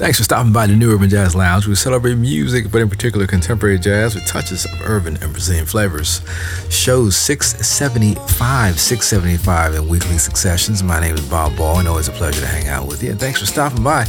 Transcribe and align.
Thanks 0.00 0.16
for 0.16 0.24
stopping 0.24 0.50
by 0.50 0.66
the 0.66 0.74
New 0.74 0.94
Urban 0.94 1.10
Jazz 1.10 1.34
Lounge. 1.34 1.66
We 1.66 1.74
celebrate 1.74 2.14
music, 2.14 2.72
but 2.72 2.80
in 2.80 2.88
particular 2.88 3.26
contemporary 3.26 3.78
jazz 3.78 4.14
with 4.14 4.26
touches 4.26 4.64
of 4.64 4.80
urban 4.80 5.18
and 5.20 5.30
Brazilian 5.30 5.66
flavors. 5.66 6.22
Shows 6.70 7.18
675, 7.18 8.80
675 8.80 9.74
in 9.74 9.88
weekly 9.88 10.16
successions. 10.16 10.82
My 10.82 11.00
name 11.00 11.16
is 11.16 11.28
Bob 11.28 11.54
Ball, 11.54 11.80
and 11.80 11.86
always 11.86 12.08
a 12.08 12.12
pleasure 12.12 12.40
to 12.40 12.46
hang 12.46 12.66
out 12.66 12.88
with 12.88 13.02
you. 13.02 13.10
And 13.10 13.20
thanks 13.20 13.40
for 13.40 13.46
stopping 13.46 13.84
by. 13.84 14.06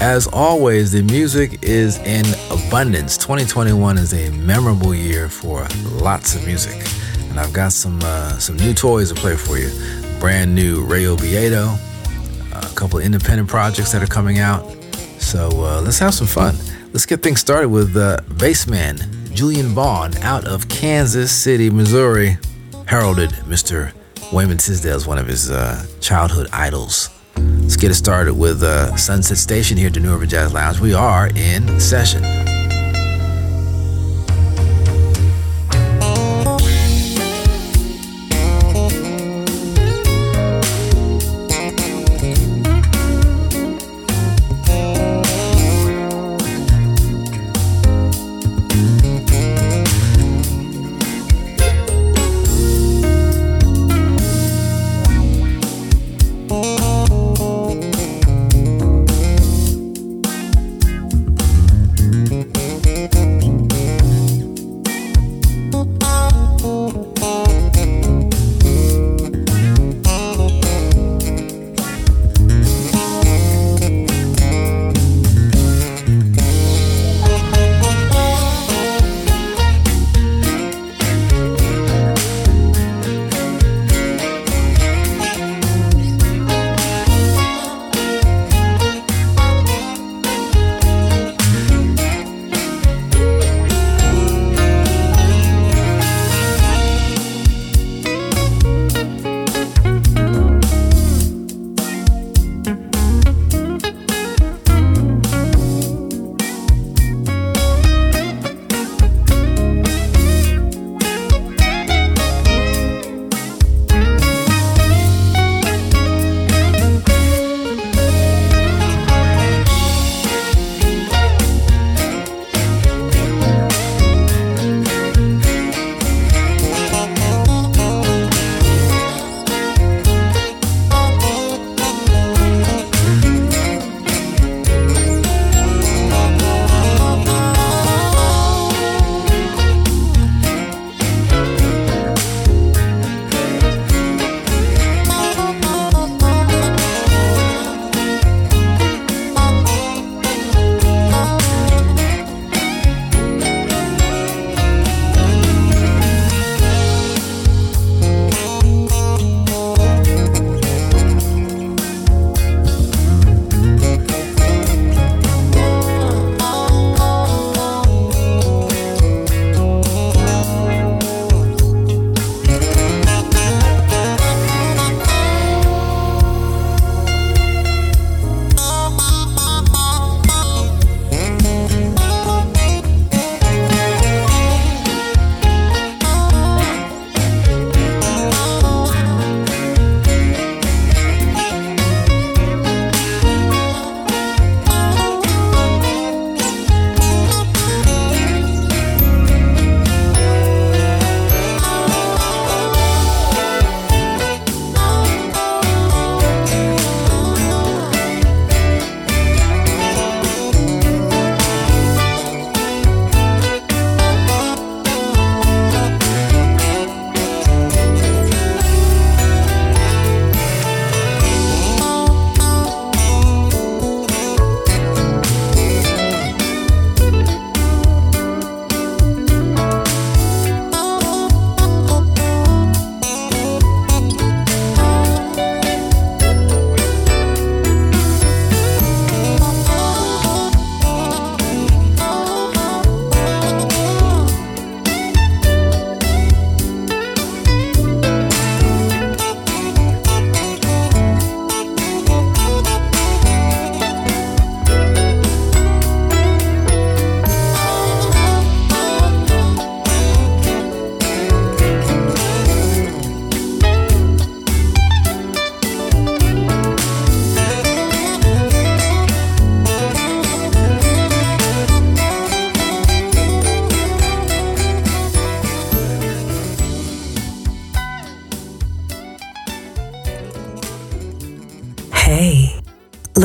As 0.00 0.26
always, 0.26 0.90
the 0.90 1.02
music 1.02 1.62
is 1.62 1.98
in 1.98 2.24
abundance. 2.50 3.16
2021 3.16 3.98
is 3.98 4.12
a 4.12 4.30
memorable 4.30 4.96
year 4.96 5.28
for 5.28 5.64
lots 5.92 6.34
of 6.34 6.44
music. 6.44 6.84
And 7.30 7.38
I've 7.38 7.52
got 7.52 7.72
some 7.72 8.00
uh, 8.02 8.36
some 8.38 8.56
new 8.56 8.74
toys 8.74 9.12
to 9.12 9.14
play 9.14 9.36
for 9.36 9.58
you. 9.58 9.70
Brand 10.18 10.56
new 10.56 10.82
Ray 10.82 11.04
Obiedo, 11.04 11.78
a 12.52 12.74
couple 12.74 12.98
independent 12.98 13.48
projects 13.48 13.92
that 13.92 14.02
are 14.02 14.08
coming 14.08 14.40
out 14.40 14.79
so 15.30 15.48
uh, 15.64 15.80
let's 15.80 16.00
have 16.00 16.12
some 16.12 16.26
fun. 16.26 16.56
Let's 16.92 17.06
get 17.06 17.22
things 17.22 17.38
started 17.38 17.68
with 17.68 17.96
uh, 17.96 18.18
bassman 18.30 19.32
Julian 19.32 19.68
Vaughn 19.68 20.16
out 20.18 20.44
of 20.44 20.68
Kansas 20.68 21.30
City, 21.30 21.70
Missouri. 21.70 22.36
Heralded 22.86 23.30
Mr. 23.46 23.92
Wayman 24.32 24.58
Tisdale 24.58 24.96
as 24.96 25.06
one 25.06 25.18
of 25.18 25.28
his 25.28 25.48
uh, 25.48 25.86
childhood 26.00 26.48
idols. 26.52 27.10
Let's 27.36 27.76
get 27.76 27.92
it 27.92 27.94
started 27.94 28.34
with 28.34 28.64
uh, 28.64 28.96
Sunset 28.96 29.38
Station 29.38 29.76
here 29.76 29.86
at 29.86 29.94
the 29.94 30.00
New 30.00 30.12
Urban 30.12 30.28
Jazz 30.28 30.52
Lounge. 30.52 30.80
We 30.80 30.94
are 30.94 31.28
in 31.36 31.78
session. 31.78 32.39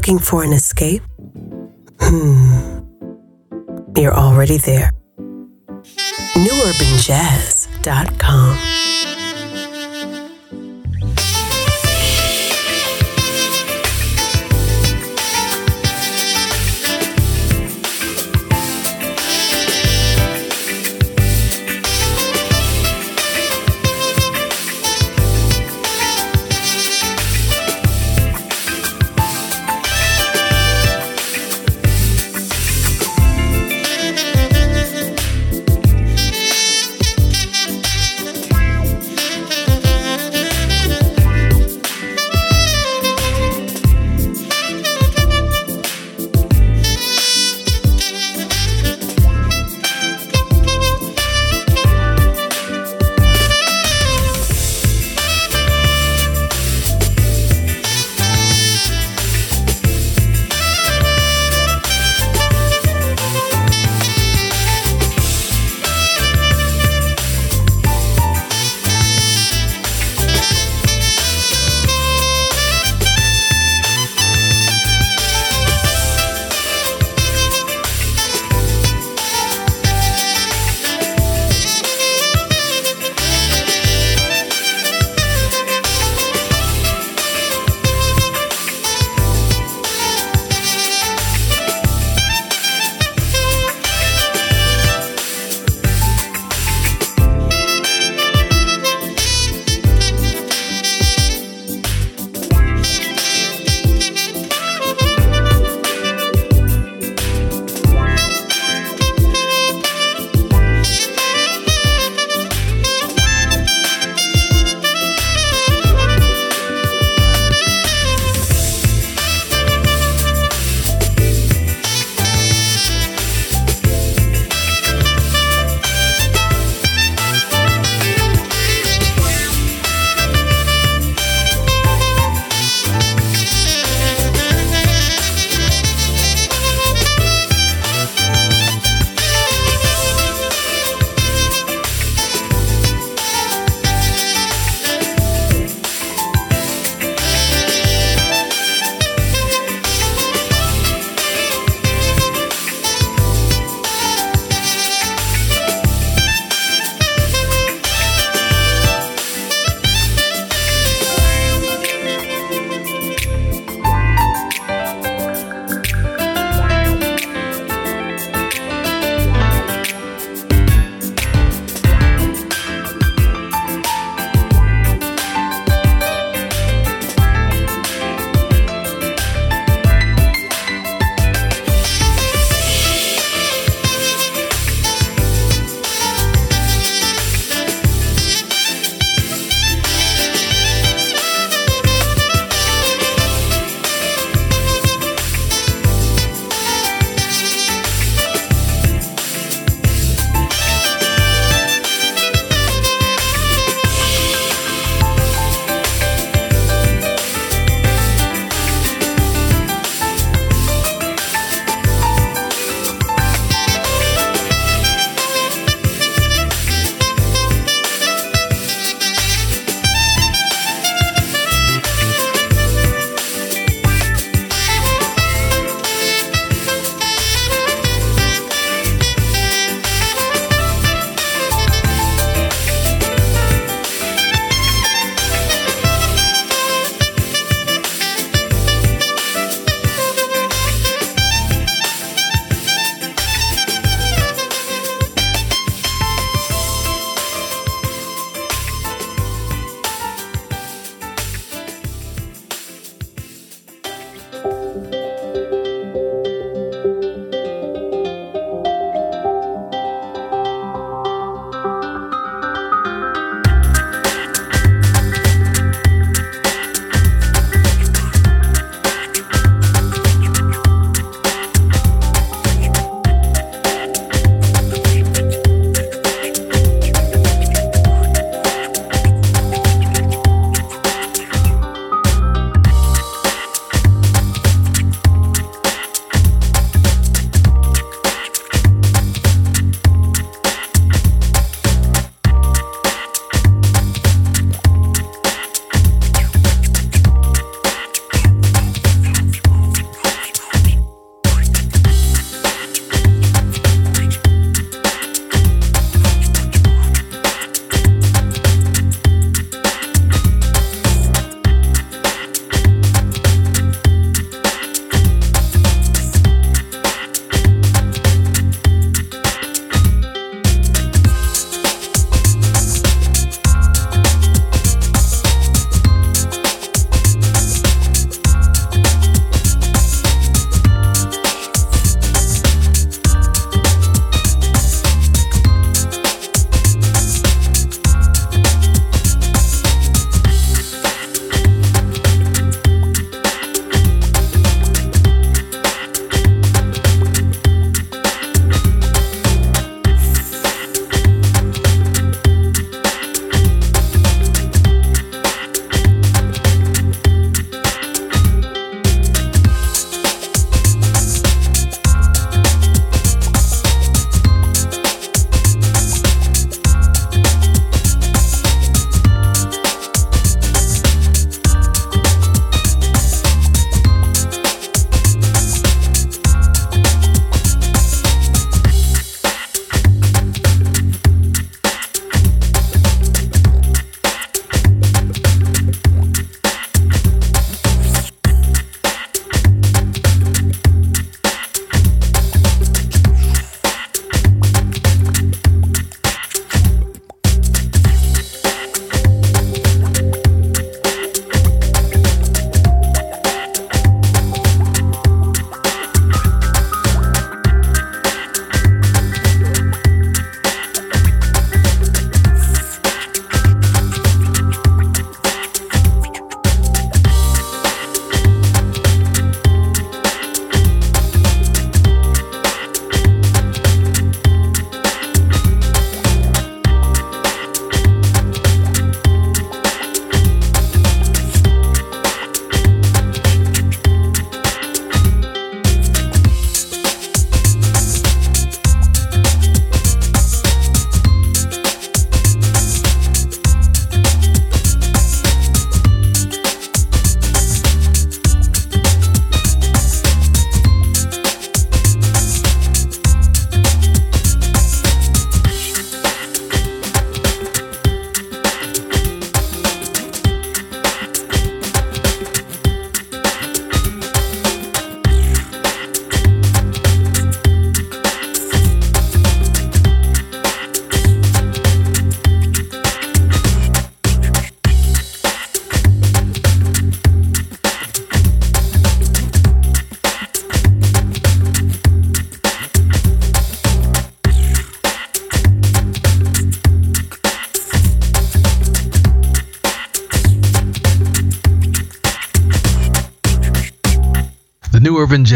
Looking 0.00 0.18
for 0.18 0.42
an 0.42 0.54
escape? 0.54 1.02
Hmm. 2.00 2.80
You're 3.94 4.14
already 4.14 4.56
there. 4.56 4.92
NewUrbanJazz.com. 6.34 9.09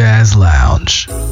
Jazz 0.04 0.36
Lounge. 0.36 1.23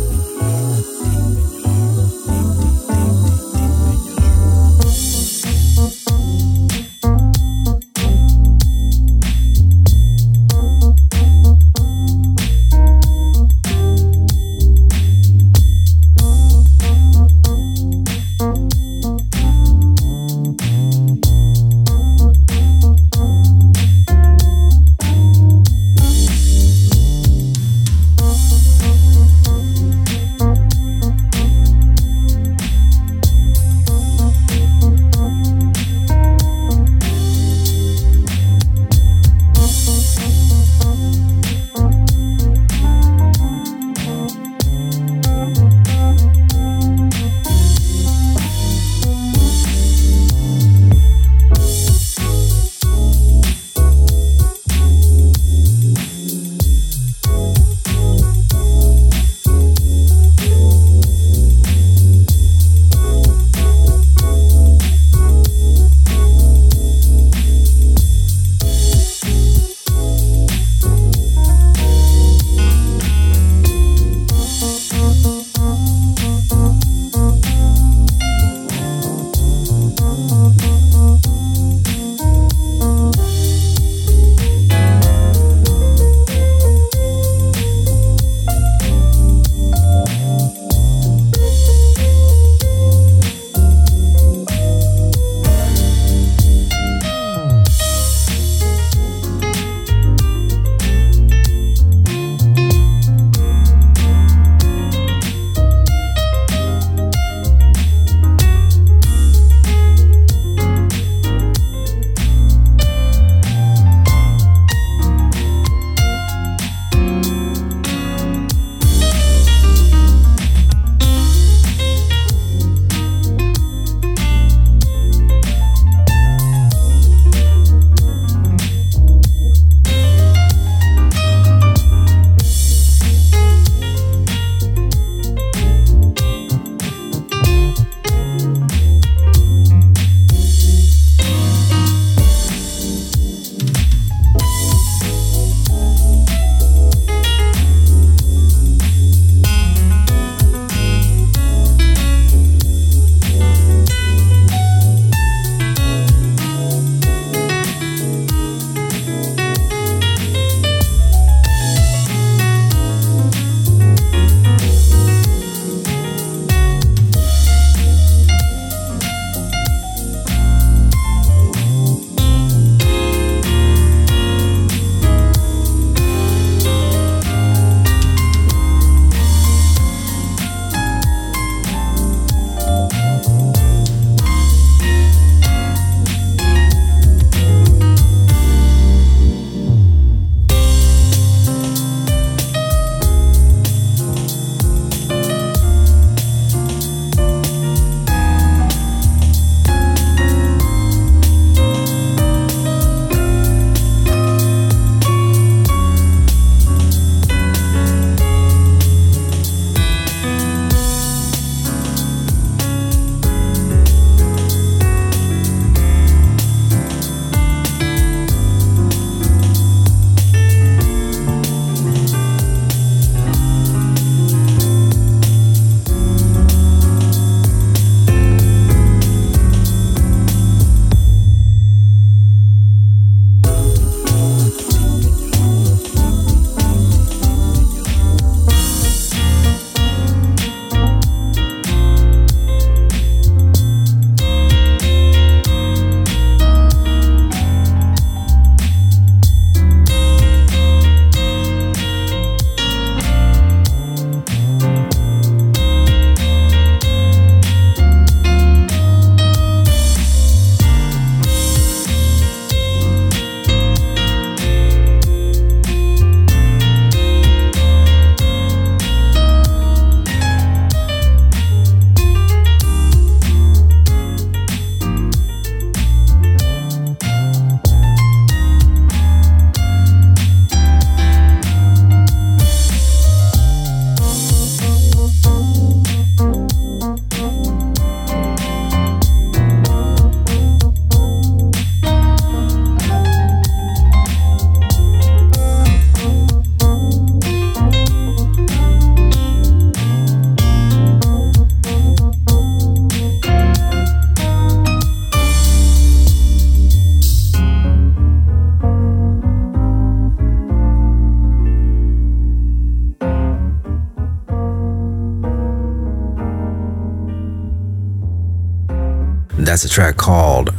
That's 319.38 319.64
a 319.64 319.68
track 319.68 319.96
called 319.96 320.54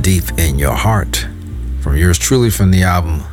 Deep 0.00 0.24
in 0.38 0.58
Your 0.58 0.74
Heart 0.74 1.26
from 1.80 1.96
yours 1.96 2.18
truly 2.18 2.48
from 2.48 2.70
the 2.70 2.84
album 2.84 3.24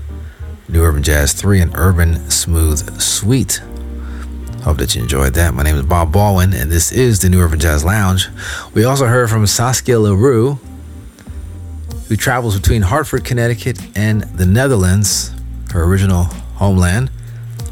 New 0.67 0.83
Urban 0.83 1.03
Jazz 1.03 1.31
3 1.33 1.61
and 1.61 1.75
Urban 1.75 2.29
Smooth 2.29 2.99
Suite. 2.99 3.61
Hope 4.63 4.77
that 4.77 4.95
you 4.95 5.03
enjoyed 5.03 5.35
that. 5.35 5.53
My 5.53 5.63
name 5.63 5.75
is 5.75 5.85
Bob 5.85 6.11
Baldwin, 6.11 6.53
and 6.53 6.71
this 6.71 6.91
is 6.91 7.19
the 7.19 7.29
New 7.29 7.39
Urban 7.39 7.59
Jazz 7.59 7.85
Lounge. 7.85 8.29
We 8.73 8.83
also 8.83 9.05
heard 9.05 9.29
from 9.29 9.45
Saskia 9.45 9.95
Laroo, 9.95 10.59
who 12.07 12.15
travels 12.15 12.59
between 12.59 12.81
Hartford, 12.81 13.23
Connecticut, 13.23 13.79
and 13.95 14.23
the 14.23 14.45
Netherlands, 14.45 15.31
her 15.71 15.83
original 15.83 16.23
homeland. 16.55 17.11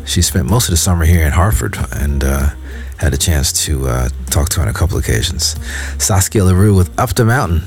She 0.05 0.21
spent 0.21 0.47
most 0.47 0.67
of 0.67 0.71
the 0.71 0.77
summer 0.77 1.05
here 1.05 1.25
in 1.25 1.32
Hartford 1.32 1.77
and 1.93 2.23
uh, 2.23 2.51
had 2.99 3.13
a 3.13 3.17
chance 3.17 3.51
to 3.65 3.88
uh, 3.88 4.09
talk 4.29 4.49
to 4.49 4.62
on 4.62 4.67
a 4.67 4.73
couple 4.73 4.97
occasions. 4.97 5.55
Saskia 6.03 6.43
Laroo 6.43 6.75
with 6.75 6.97
Up 6.99 7.15
the 7.15 7.25
Mountain. 7.25 7.63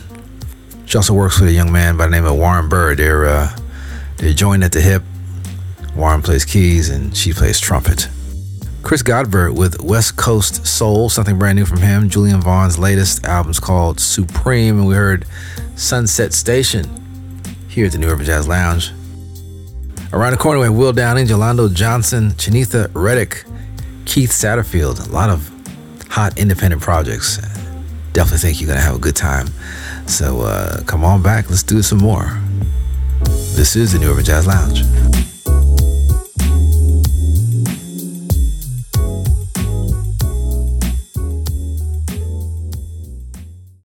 She 0.87 0.97
also 0.97 1.15
works 1.15 1.41
with 1.41 1.49
a 1.49 1.53
young 1.53 1.73
man 1.73 1.97
by 1.97 2.05
the 2.05 2.11
name 2.11 2.25
of 2.25 2.37
Warren 2.37 2.69
Byrd. 2.69 2.99
They're, 2.99 3.25
uh, 3.25 3.57
they're 4.19 4.35
joined 4.35 4.63
at 4.63 4.73
the 4.73 4.81
hip. 4.81 5.03
Warren 5.97 6.23
plays 6.23 6.45
keys 6.45 6.91
and 6.91 7.17
she 7.17 7.33
plays 7.33 7.59
trumpet. 7.59 8.09
Chris 8.83 9.03
Godber 9.03 9.55
with 9.55 9.81
West 9.81 10.17
Coast 10.17 10.67
Soul, 10.67 11.09
something 11.09 11.39
brand 11.39 11.57
new 11.57 11.65
from 11.65 11.81
him. 11.81 12.09
Julian 12.09 12.41
Vaughn's 12.41 12.79
latest 12.79 13.25
album's 13.25 13.61
called 13.61 14.01
Supreme, 14.01 14.79
and 14.79 14.89
we 14.89 14.95
heard 14.95 15.25
Sunset 15.77 16.33
Station 16.33 17.43
here 17.69 17.87
at 17.87 17.93
the 17.93 17.99
New 17.99 18.09
Urban 18.09 18.27
Jazz 18.27 18.49
Lounge. 18.49 18.91
Around 20.13 20.33
the 20.33 20.37
corner, 20.37 20.59
we 20.59 20.67
have 20.67 20.75
Will 20.75 20.93
Downing, 20.93 21.27
Jelando 21.27 21.73
Johnson, 21.73 22.33
Chenitha 22.33 22.91
Reddick, 22.93 23.45
Keith 24.05 24.31
Satterfield. 24.31 25.09
A 25.09 25.13
lot 25.13 25.31
of 25.31 25.51
hot 26.09 26.39
independent 26.39 26.83
projects. 26.83 27.39
Definitely 28.13 28.39
think 28.39 28.61
you're 28.61 28.67
going 28.67 28.79
to 28.79 28.85
have 28.85 28.97
a 28.97 28.99
good 28.99 29.17
time. 29.17 29.49
So 30.07 30.43
uh, 30.43 30.83
come 30.85 31.05
on 31.05 31.23
back, 31.23 31.49
let's 31.49 31.63
do 31.63 31.83
some 31.83 31.99
more. 31.99 32.39
This 33.55 33.77
is 33.77 33.93
the 33.93 33.99
New 33.99 34.11
Urban 34.11 34.25
Jazz 34.25 34.47
Lounge. 34.47 34.83